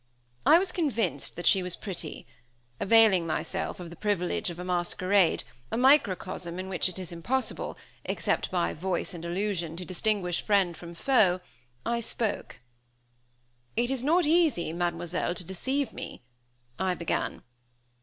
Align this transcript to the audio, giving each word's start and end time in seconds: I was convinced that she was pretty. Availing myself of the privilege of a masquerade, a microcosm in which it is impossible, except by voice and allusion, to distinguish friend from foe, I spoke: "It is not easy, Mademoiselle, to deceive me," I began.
I 0.47 0.57
was 0.57 0.71
convinced 0.71 1.35
that 1.35 1.45
she 1.45 1.61
was 1.61 1.75
pretty. 1.75 2.25
Availing 2.79 3.27
myself 3.27 3.79
of 3.79 3.91
the 3.91 3.95
privilege 3.95 4.49
of 4.49 4.57
a 4.57 4.63
masquerade, 4.63 5.43
a 5.71 5.77
microcosm 5.77 6.57
in 6.57 6.69
which 6.69 6.89
it 6.89 6.97
is 6.97 7.11
impossible, 7.11 7.77
except 8.03 8.49
by 8.49 8.73
voice 8.73 9.13
and 9.13 9.23
allusion, 9.23 9.77
to 9.77 9.85
distinguish 9.85 10.41
friend 10.41 10.75
from 10.75 10.95
foe, 10.95 11.39
I 11.85 11.99
spoke: 11.99 12.61
"It 13.75 13.91
is 13.91 14.03
not 14.03 14.25
easy, 14.25 14.73
Mademoiselle, 14.73 15.35
to 15.35 15.43
deceive 15.43 15.93
me," 15.93 16.23
I 16.79 16.95
began. 16.95 17.43